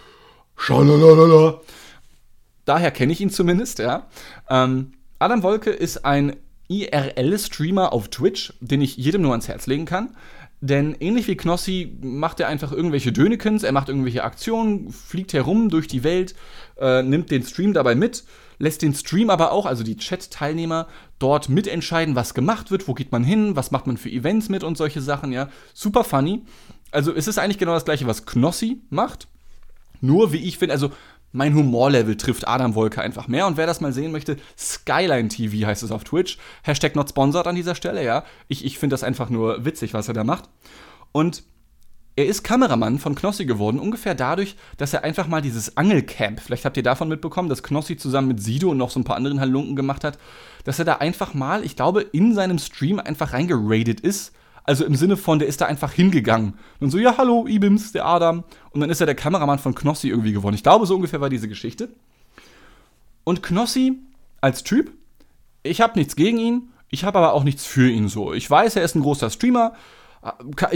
[0.56, 1.62] Schalalala.
[2.66, 4.08] Daher kenne ich ihn zumindest, ja.
[4.50, 6.38] Ähm, Adam Wolke ist ein
[6.70, 10.16] IRL-Streamer auf Twitch, den ich jedem nur ans Herz legen kann.
[10.62, 15.70] Denn ähnlich wie Knossi macht er einfach irgendwelche Dönekens, er macht irgendwelche Aktionen, fliegt herum
[15.70, 16.36] durch die Welt,
[16.80, 18.24] äh, nimmt den Stream dabei mit,
[18.60, 20.88] lässt den Stream aber auch, also die Chat-Teilnehmer,
[21.20, 24.64] dort mitentscheiden, was gemacht wird, wo geht man hin, was macht man für Events mit
[24.64, 25.50] und solche Sachen, ja.
[25.74, 26.44] Super funny.
[26.92, 29.28] Also es ist eigentlich genau das gleiche, was Knossi macht.
[30.02, 30.92] Nur, wie ich finde, also
[31.32, 33.48] mein Humorlevel trifft Adam Wolke einfach mehr.
[33.48, 36.38] Und wer das mal sehen möchte, Skyline TV heißt es auf Twitch.
[36.62, 38.24] Hashtag not sponsored an dieser Stelle, ja.
[38.48, 40.50] Ich, ich finde das einfach nur witzig, was er da macht.
[41.12, 41.44] Und
[42.16, 46.66] er ist Kameramann von Knossi geworden, ungefähr dadurch, dass er einfach mal dieses Angelcamp, vielleicht
[46.66, 49.40] habt ihr davon mitbekommen, dass Knossi zusammen mit Sido und noch so ein paar anderen
[49.40, 50.20] Halunken gemacht hat,
[50.64, 54.96] dass er da einfach mal, ich glaube, in seinem Stream einfach reingeradet ist also im
[54.96, 56.54] Sinne von, der ist da einfach hingegangen.
[56.80, 58.44] Und so, ja, hallo, Ibims, der Adam.
[58.72, 60.56] Und dann ist er der Kameramann von Knossi irgendwie geworden.
[60.56, 61.90] Ich glaube, so ungefähr war diese Geschichte.
[63.24, 64.00] Und Knossi
[64.42, 64.92] als Typ,
[65.64, 68.34] ich habe nichts gegen ihn, ich habe aber auch nichts für ihn so.
[68.34, 69.74] Ich weiß, er ist ein großer Streamer,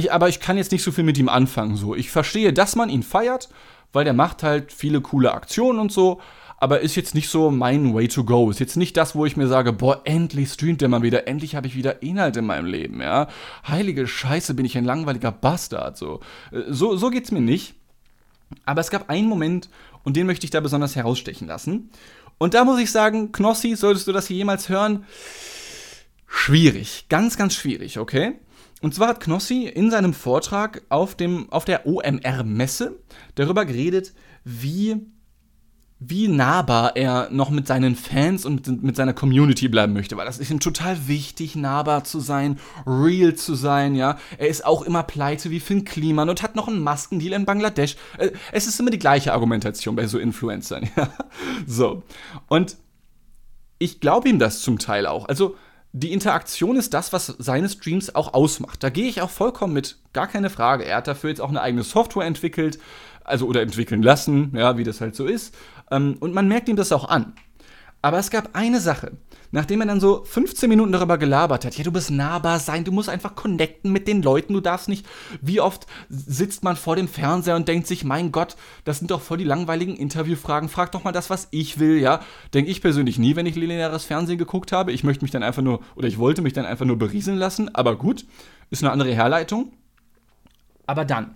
[0.09, 1.95] aber ich kann jetzt nicht so viel mit ihm anfangen so.
[1.95, 3.49] Ich verstehe, dass man ihn feiert,
[3.93, 6.19] weil der macht halt viele coole Aktionen und so,
[6.59, 8.49] aber ist jetzt nicht so mein Way to go.
[8.49, 11.55] Ist jetzt nicht das, wo ich mir sage, boah, endlich streamt der mal wieder, endlich
[11.55, 13.27] habe ich wieder Inhalt in meinem Leben, ja.
[13.67, 16.19] Heilige Scheiße, bin ich ein langweiliger Bastard, so.
[16.51, 17.75] Äh, so, so geht's mir nicht.
[18.65, 19.69] Aber es gab einen Moment,
[20.03, 21.89] und den möchte ich da besonders herausstechen lassen.
[22.37, 25.05] Und da muss ich sagen, Knossi, solltest du das hier jemals hören?
[26.27, 28.35] Schwierig, ganz, ganz schwierig, okay?
[28.81, 32.99] Und zwar hat Knossi in seinem Vortrag auf, dem, auf der OMR-Messe
[33.35, 34.13] darüber geredet,
[34.43, 35.07] wie
[35.99, 40.37] wie nahbar er noch mit seinen Fans und mit seiner Community bleiben möchte, weil das
[40.37, 44.17] ist ihm total wichtig, nahbar zu sein, real zu sein, ja.
[44.37, 47.95] Er ist auch immer pleite wie Finn Kliman und hat noch einen Maskendeal in Bangladesch.
[48.19, 51.09] Äh, es ist immer die gleiche Argumentation bei so Influencern, ja.
[51.65, 52.03] So.
[52.47, 52.77] Und
[53.79, 55.27] ich glaube ihm das zum Teil auch.
[55.27, 55.55] Also,
[55.93, 58.83] die Interaktion ist das, was seine Streams auch ausmacht.
[58.83, 60.85] Da gehe ich auch vollkommen mit, gar keine Frage.
[60.85, 62.79] Er hat dafür jetzt auch eine eigene Software entwickelt,
[63.23, 65.55] also oder entwickeln lassen, ja, wie das halt so ist.
[65.91, 67.33] Ähm, und man merkt ihm das auch an.
[68.01, 69.13] Aber es gab eine Sache,
[69.51, 72.91] nachdem er dann so 15 Minuten darüber gelabert hat, ja, du musst nahbar sein, du
[72.91, 75.05] musst einfach connecten mit den Leuten, du darfst nicht,
[75.41, 79.21] wie oft sitzt man vor dem Fernseher und denkt sich, mein Gott, das sind doch
[79.21, 82.21] voll die langweiligen Interviewfragen, frag doch mal das, was ich will, ja.
[82.53, 84.91] Denke ich persönlich nie, wenn ich lineares Fernsehen geguckt habe.
[84.91, 87.73] Ich möchte mich dann einfach nur, oder ich wollte mich dann einfach nur berieseln lassen,
[87.73, 88.25] aber gut,
[88.69, 89.71] ist eine andere Herleitung.
[90.85, 91.35] Aber dann,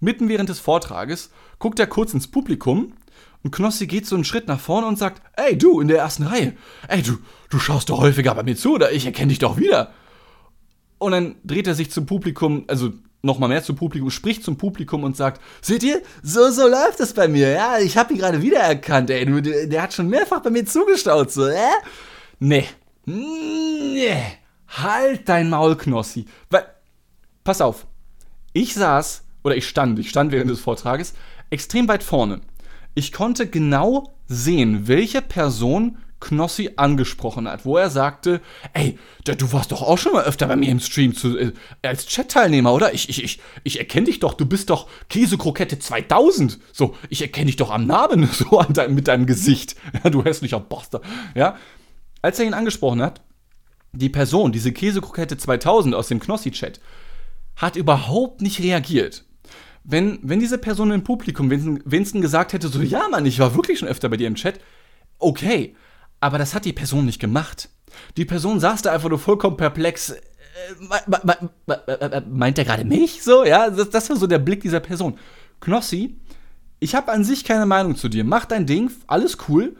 [0.00, 2.92] mitten während des Vortrages, guckt er kurz ins Publikum
[3.48, 6.24] und Knossi geht so einen Schritt nach vorne und sagt, ey, du in der ersten
[6.24, 6.52] Reihe,
[6.86, 7.16] ey, du,
[7.48, 9.90] du schaust doch häufiger bei mir zu, oder ich erkenne dich doch wieder.
[10.98, 15.02] Und dann dreht er sich zum Publikum, also nochmal mehr zum Publikum, spricht zum Publikum
[15.02, 18.42] und sagt, seht ihr, so, so läuft es bei mir, ja, ich hab ihn gerade
[18.42, 21.56] wiedererkannt, ey, der, der, hat schon mehrfach bei mir zugestaut, so, äh?
[22.38, 22.66] Nee,
[23.06, 24.22] nee,
[24.68, 26.26] Halt dein Maul, Knossi.
[26.50, 26.66] Weil,
[27.44, 27.86] pass auf.
[28.52, 31.14] Ich saß, oder ich stand, ich stand während des Vortrages,
[31.48, 32.42] extrem weit vorne.
[32.98, 38.40] Ich konnte genau sehen, welche Person Knossi angesprochen hat, wo er sagte,
[38.72, 42.06] ey, du warst doch auch schon mal öfter bei mir im Stream zu, äh, als
[42.06, 42.92] Chat-Teilnehmer, oder?
[42.92, 46.58] Ich, ich, ich, ich erkenne dich doch, du bist doch Käsekrokette 2000.
[46.72, 49.76] So, ich erkenne dich doch am Namen, so dein, mit deinem Gesicht.
[50.02, 51.04] Ja, du hässlicher Bastard.
[51.36, 51.56] Ja,
[52.20, 53.20] als er ihn angesprochen hat,
[53.92, 56.80] die Person, diese Käsekrokette 2000 aus dem Knossi-Chat,
[57.54, 59.24] hat überhaupt nicht reagiert.
[59.90, 63.78] Wenn, wenn diese Person im Publikum wenigstens gesagt hätte, so, ja, Mann, ich war wirklich
[63.78, 64.60] schon öfter bei dir im Chat,
[65.18, 65.74] okay,
[66.20, 67.70] aber das hat die Person nicht gemacht.
[68.18, 70.10] Die Person saß da einfach nur vollkommen perplex.
[70.10, 73.22] Äh, meint er gerade mich?
[73.22, 75.18] So, ja, das, das war so der Blick dieser Person.
[75.58, 76.20] Knossi,
[76.80, 78.24] ich habe an sich keine Meinung zu dir.
[78.24, 79.74] Mach dein Ding, alles cool,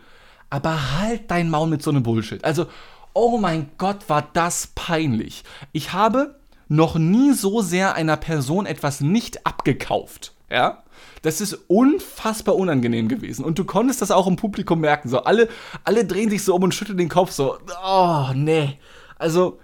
[0.49, 2.43] aber halt dein Maul mit so einem Bullshit.
[2.45, 2.67] Also,
[3.13, 5.45] oh mein Gott, war das peinlich.
[5.73, 6.38] Ich habe
[6.69, 10.35] noch nie so sehr einer Person etwas nicht abgekauft.
[10.51, 10.85] Ja?
[11.23, 13.45] Das ist unfassbar unangenehm gewesen.
[13.45, 15.09] Und du konntest das auch im Publikum merken.
[15.09, 15.49] So, alle,
[15.85, 18.79] alle drehen sich so um und schütteln den Kopf so, oh, nee.
[19.19, 19.59] Also,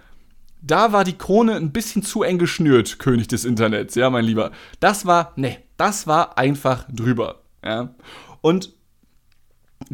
[0.61, 4.51] da war die Krone ein bisschen zu eng geschnürt, König des Internets, ja, mein Lieber.
[4.79, 7.93] Das war, nee, das war einfach drüber, ja.
[8.41, 8.73] Und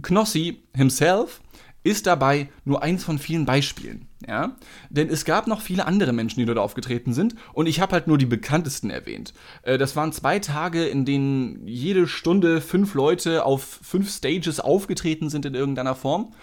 [0.01, 1.41] Knossi himself
[1.83, 4.07] ist dabei nur eins von vielen Beispielen.
[4.27, 4.55] Ja?
[4.89, 8.07] Denn es gab noch viele andere Menschen, die dort aufgetreten sind und ich habe halt
[8.07, 9.33] nur die bekanntesten erwähnt.
[9.63, 15.29] Äh, das waren zwei Tage, in denen jede Stunde fünf Leute auf fünf Stages aufgetreten
[15.29, 16.33] sind in irgendeiner Form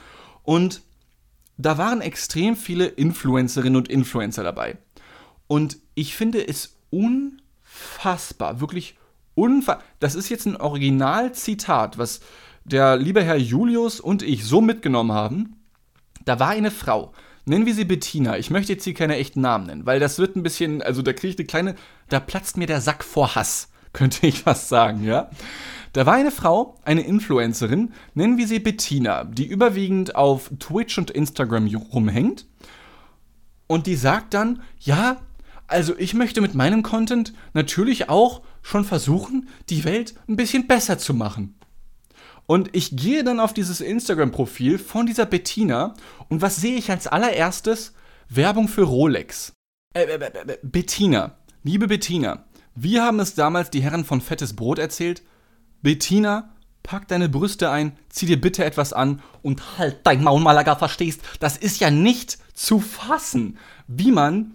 [0.42, 0.82] und
[1.56, 4.78] da waren extrem viele Influencerinnen und Influencer dabei.
[5.48, 8.96] Und ich finde es unfassbar, wirklich
[9.34, 9.84] unfassbar.
[9.98, 12.20] Das ist jetzt ein Originalzitat, was
[12.64, 15.56] der liebe Herr Julius und ich so mitgenommen haben,
[16.24, 17.12] da war eine Frau,
[17.48, 20.36] nennen wir sie Bettina, ich möchte jetzt hier keine echten Namen nennen, weil das wird
[20.36, 21.74] ein bisschen, also da kriege ich eine kleine,
[22.08, 25.30] da platzt mir der Sack vor Hass, könnte ich fast sagen, ja.
[25.94, 31.10] Da war eine Frau, eine Influencerin, nennen wir sie Bettina, die überwiegend auf Twitch und
[31.10, 32.46] Instagram rumhängt.
[33.66, 35.16] Und die sagt dann, ja,
[35.66, 40.98] also ich möchte mit meinem Content natürlich auch schon versuchen, die Welt ein bisschen besser
[40.98, 41.57] zu machen.
[42.48, 45.92] Und ich gehe dann auf dieses Instagram-Profil von dieser Bettina
[46.30, 47.92] und was sehe ich als allererstes?
[48.30, 49.52] Werbung für Rolex.
[49.94, 54.56] Äh, äh, äh, äh, Bettina, liebe Bettina, wir haben es damals die Herren von Fettes
[54.56, 55.22] Brot erzählt.
[55.82, 60.74] Bettina, pack deine Brüste ein, zieh dir bitte etwas an und halt dein Maul, Malaga,
[60.76, 61.20] verstehst?
[61.40, 63.58] Das ist ja nicht zu fassen,
[63.88, 64.54] wie man,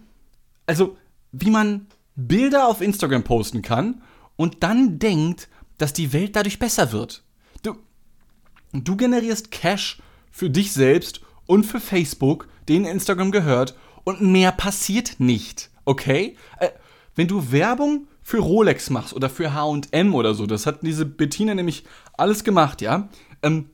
[0.66, 0.98] also,
[1.32, 4.02] wie man Bilder auf Instagram posten kann
[4.36, 7.24] und dann denkt, dass die Welt dadurch besser wird.
[8.74, 10.00] Du generierst Cash
[10.32, 15.70] für dich selbst und für Facebook, denen Instagram gehört, und mehr passiert nicht.
[15.86, 16.36] Okay?
[16.60, 16.70] Äh,
[17.16, 21.54] wenn du Werbung für Rolex machst oder für HM oder so, das hat diese Bettina
[21.54, 21.84] nämlich
[22.18, 23.10] alles gemacht, ja.
[23.44, 23.70] Ähm,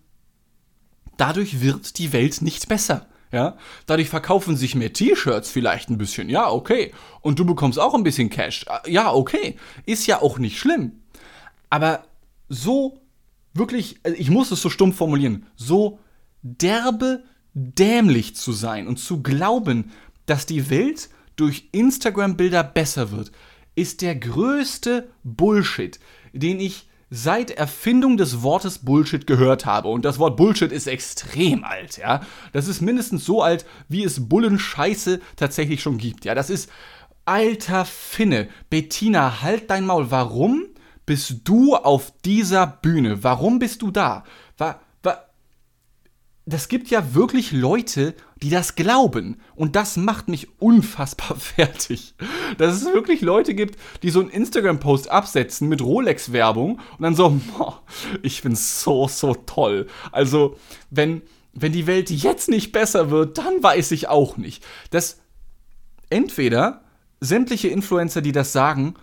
[1.17, 3.05] dadurch wird die Welt nicht besser.
[3.31, 6.29] Ja, dadurch verkaufen sich mehr T-Shirts vielleicht ein bisschen.
[6.29, 6.91] Ja, okay.
[7.21, 8.65] Und du bekommst auch ein bisschen Cash.
[8.67, 9.55] Äh, ja, okay.
[9.85, 11.03] Ist ja auch nicht schlimm.
[11.69, 12.05] Aber
[12.47, 12.99] so
[13.53, 15.99] wirklich, also ich muss es so stumpf formulieren, so
[16.41, 19.91] derbe dämlich zu sein und zu glauben,
[20.25, 23.31] dass die Welt durch Instagram-Bilder besser wird,
[23.75, 25.99] ist der größte Bullshit,
[26.33, 29.87] den ich seit Erfindung des Wortes Bullshit gehört habe.
[29.87, 32.21] Und das Wort Bullshit ist extrem alt, ja.
[32.53, 36.35] Das ist mindestens so alt, wie es Bullenscheiße tatsächlich schon gibt, ja.
[36.35, 36.69] Das ist
[37.25, 38.49] alter Finne.
[38.69, 40.11] Bettina, halt dein Maul.
[40.11, 40.65] Warum
[41.09, 43.23] bist du auf dieser Bühne?
[43.23, 44.23] Warum bist du da?
[44.59, 45.25] War, war,
[46.45, 49.41] das gibt ja wirklich Leute, die das glauben.
[49.55, 52.13] Und das macht mich unfassbar fertig.
[52.59, 57.41] Dass es wirklich Leute gibt, die so einen Instagram-Post absetzen mit Rolex-Werbung und dann so,
[58.21, 59.87] ich find's so, so toll.
[60.11, 60.57] Also,
[60.91, 64.63] wenn, wenn die Welt jetzt nicht besser wird, dann weiß ich auch nicht.
[64.91, 65.21] Das
[66.11, 66.83] entweder
[67.19, 68.93] sämtliche Influencer, die das sagen,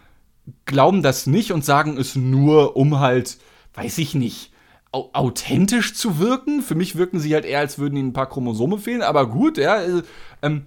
[0.65, 3.39] glauben das nicht und sagen es nur, um halt,
[3.75, 4.53] weiß ich nicht,
[4.93, 6.63] au authentisch zu wirken.
[6.63, 9.59] Für mich wirken sie halt eher, als würden ihnen ein paar Chromosome fehlen, aber gut,
[9.59, 9.83] ja.
[9.83, 10.03] Äh,
[10.43, 10.67] ähm,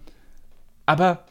[0.86, 1.26] aber,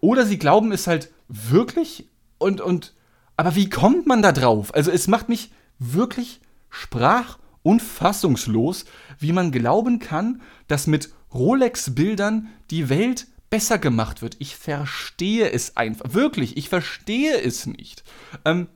[0.00, 2.94] oder sie glauben es halt wirklich und, und,
[3.36, 4.74] aber wie kommt man da drauf?
[4.74, 8.84] Also es macht mich wirklich sprach- und fassungslos,
[9.18, 14.36] wie man glauben kann, dass mit Rolex-Bildern die Welt besser gemacht wird.
[14.38, 16.14] Ich verstehe es einfach.
[16.14, 18.02] Wirklich, ich verstehe es nicht.
[18.46, 18.66] Ähm,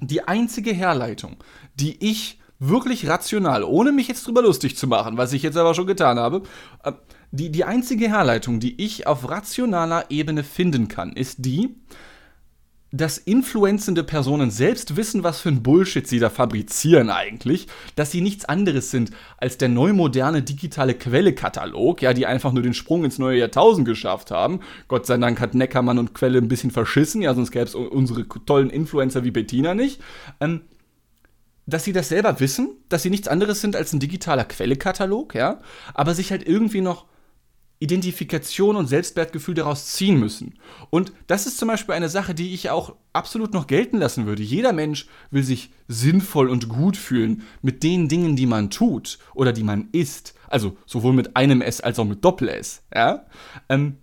[0.00, 1.36] die einzige Herleitung,
[1.76, 5.72] die ich wirklich rational, ohne mich jetzt drüber lustig zu machen, was ich jetzt aber
[5.72, 6.42] schon getan habe,
[6.82, 6.92] äh,
[7.30, 11.76] die, die einzige Herleitung, die ich auf rationaler Ebene finden kann, ist die,
[12.90, 18.22] dass influenzende Personen selbst wissen, was für ein Bullshit sie da fabrizieren eigentlich, dass sie
[18.22, 23.18] nichts anderes sind als der neumoderne digitale Quelle-Katalog, ja, die einfach nur den Sprung ins
[23.18, 24.60] neue Jahrtausend geschafft haben.
[24.88, 28.26] Gott sei Dank hat Neckermann und Quelle ein bisschen verschissen, ja, sonst gäbe es unsere
[28.26, 30.00] tollen Influencer wie Bettina nicht.
[30.40, 30.62] Ähm,
[31.66, 35.60] dass sie das selber wissen, dass sie nichts anderes sind als ein digitaler Quelle-Katalog, ja,
[35.92, 37.04] aber sich halt irgendwie noch
[37.80, 40.54] Identifikation und Selbstwertgefühl daraus ziehen müssen.
[40.90, 44.42] Und das ist zum Beispiel eine Sache, die ich auch absolut noch gelten lassen würde.
[44.42, 49.52] Jeder Mensch will sich sinnvoll und gut fühlen mit den Dingen, die man tut oder
[49.52, 50.34] die man isst.
[50.48, 52.82] Also sowohl mit einem S als auch mit Doppel-S.
[52.92, 53.26] Ja?
[53.68, 53.98] Ähm,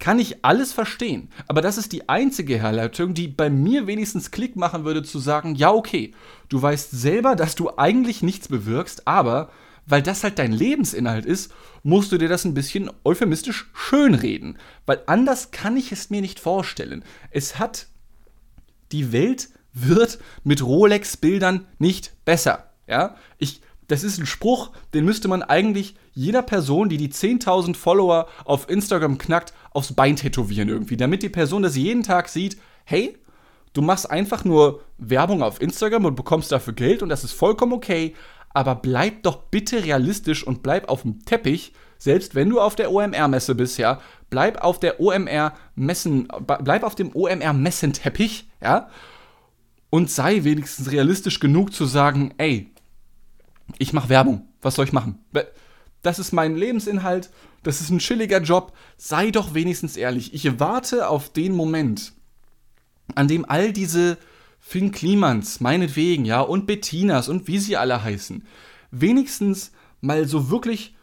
[0.00, 1.28] kann ich alles verstehen.
[1.46, 5.54] Aber das ist die einzige Herleitung, die bei mir wenigstens Klick machen würde, zu sagen,
[5.54, 6.14] ja, okay,
[6.48, 9.50] du weißt selber, dass du eigentlich nichts bewirkst, aber
[9.90, 14.58] weil das halt dein Lebensinhalt ist, musst du dir das ein bisschen euphemistisch schönreden.
[14.86, 17.04] Weil anders kann ich es mir nicht vorstellen.
[17.30, 17.86] Es hat.
[18.92, 22.70] Die Welt wird mit Rolex-Bildern nicht besser.
[22.88, 23.16] Ja?
[23.38, 28.28] Ich, das ist ein Spruch, den müsste man eigentlich jeder Person, die die 10.000 Follower
[28.44, 33.16] auf Instagram knackt, aufs Bein tätowieren irgendwie, damit die Person das jeden Tag sieht, hey,
[33.72, 37.72] du machst einfach nur Werbung auf Instagram und bekommst dafür Geld und das ist vollkommen
[37.72, 38.14] okay,
[38.50, 42.92] aber bleib doch bitte realistisch und bleib auf dem Teppich, selbst wenn du auf der
[42.92, 46.28] OMR-Messe bist, ja, bleib auf der OMR-Messen,
[46.62, 48.88] bleib auf dem OMR-Messenteppich, ja,
[49.90, 52.72] und sei wenigstens realistisch genug zu sagen, ey,
[53.78, 55.18] ich mache Werbung, was soll ich machen?
[56.02, 57.30] Das ist mein Lebensinhalt,
[57.62, 60.32] das ist ein chilliger Job, sei doch wenigstens ehrlich.
[60.32, 62.12] Ich warte auf den Moment,
[63.14, 64.16] an dem all diese
[64.60, 68.46] Finn Klimans, meinetwegen, ja, und Bettinas und wie sie alle heißen,
[68.90, 70.94] wenigstens mal so wirklich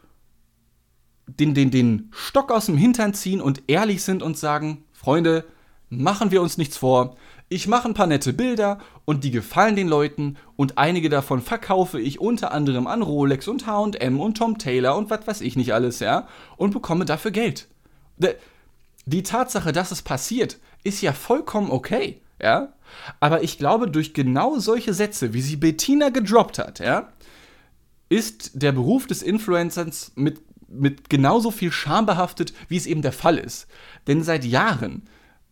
[1.28, 5.43] den, den, den Stock aus dem Hintern ziehen und ehrlich sind und sagen, Freunde,
[5.89, 7.17] machen wir uns nichts vor.
[7.50, 12.00] Ich mache ein paar nette Bilder und die gefallen den Leuten und einige davon verkaufe
[12.00, 15.74] ich unter anderem an Rolex und HM und Tom Taylor und was weiß ich nicht
[15.74, 17.67] alles, ja, und bekomme dafür Geld.
[19.06, 22.73] Die Tatsache, dass es passiert, ist ja vollkommen okay ja.
[23.19, 27.10] Aber ich glaube, durch genau solche Sätze, wie sie Bettina gedroppt hat, ja,
[28.10, 33.12] ist der Beruf des Influencers mit, mit genauso viel Scham behaftet, wie es eben der
[33.12, 33.67] Fall ist.
[34.08, 35.04] Denn seit Jahren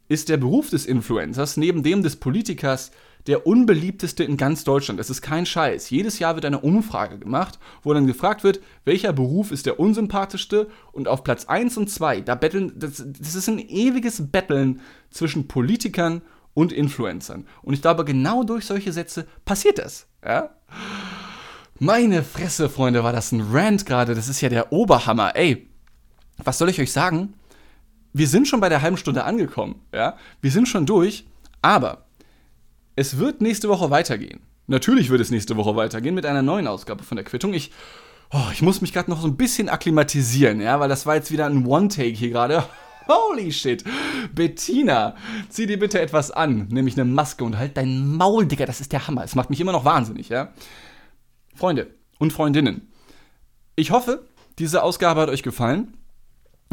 [0.08, 2.92] ist der Beruf des Influencers neben dem des Politikers
[3.28, 5.00] der unbeliebteste in ganz Deutschland.
[5.00, 5.90] Das ist kein Scheiß.
[5.90, 10.68] Jedes Jahr wird eine Umfrage gemacht, wo dann gefragt wird, welcher Beruf ist der unsympathischste
[10.92, 15.48] und auf Platz 1 und 2, da betteln, das, das ist ein ewiges Betteln zwischen
[15.48, 16.22] Politikern
[16.56, 17.46] und Influencern.
[17.62, 20.08] Und ich glaube, genau durch solche Sätze passiert das.
[20.26, 20.50] Ja?
[21.78, 24.16] Meine Fresse, Freunde, war das ein Rant gerade.
[24.16, 25.36] Das ist ja der Oberhammer.
[25.36, 25.70] Ey,
[26.44, 27.36] was soll ich euch sagen?
[28.14, 29.82] Wir sind schon bei der halben Stunde angekommen.
[29.94, 30.16] Ja?
[30.42, 31.28] Wir sind schon durch.
[31.62, 32.06] Aber
[32.96, 34.40] es wird nächste Woche weitergehen.
[34.68, 37.54] Natürlich wird es nächste Woche weitergehen mit einer neuen Ausgabe von der Quittung.
[37.54, 37.72] Ich,
[38.32, 41.32] oh, ich muss mich gerade noch so ein bisschen akklimatisieren, ja, weil das war jetzt
[41.32, 42.64] wieder ein One-Take hier gerade.
[43.08, 43.84] Holy shit.
[44.34, 45.16] Bettina,
[45.50, 48.92] zieh dir bitte etwas an, nämlich eine Maske und halt dein Maul, Digga, das ist
[48.92, 49.24] der Hammer.
[49.24, 50.54] Es macht mich immer noch wahnsinnig, ja?
[51.54, 51.88] Freunde
[52.18, 52.92] und Freundinnen,
[53.78, 54.26] ich hoffe,
[54.58, 55.98] diese Ausgabe hat euch gefallen.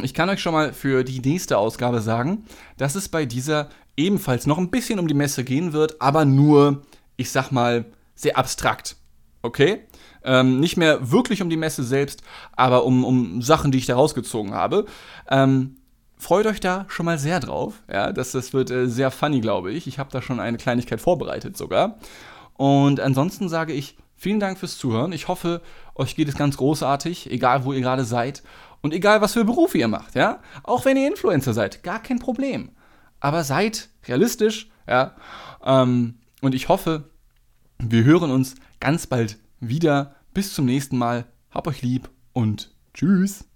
[0.00, 2.44] Ich kann euch schon mal für die nächste Ausgabe sagen,
[2.76, 6.82] dass es bei dieser ebenfalls noch ein bisschen um die Messe gehen wird, aber nur,
[7.16, 8.96] ich sag mal, sehr abstrakt.
[9.42, 9.80] Okay?
[10.22, 13.96] Ähm, nicht mehr wirklich um die Messe selbst, aber um, um Sachen, die ich da
[13.96, 14.86] rausgezogen habe.
[15.28, 15.76] Ähm,
[16.22, 17.82] freut euch da schon mal sehr drauf.
[17.90, 19.86] Ja, das, das wird äh, sehr funny, glaube ich.
[19.86, 21.98] Ich habe da schon eine Kleinigkeit vorbereitet sogar.
[22.54, 25.12] Und ansonsten sage ich vielen Dank fürs Zuhören.
[25.12, 25.60] Ich hoffe,
[25.94, 28.42] euch geht es ganz großartig, egal wo ihr gerade seid
[28.80, 30.14] und egal was für Berufe ihr macht.
[30.14, 32.70] Ja, auch wenn ihr Influencer seid, gar kein Problem.
[33.20, 34.70] Aber seid realistisch.
[34.88, 35.16] Ja,
[35.64, 37.10] ähm, und ich hoffe,
[37.78, 40.14] wir hören uns ganz bald wieder.
[40.34, 41.26] Bis zum nächsten Mal.
[41.50, 43.51] Hab euch lieb und tschüss.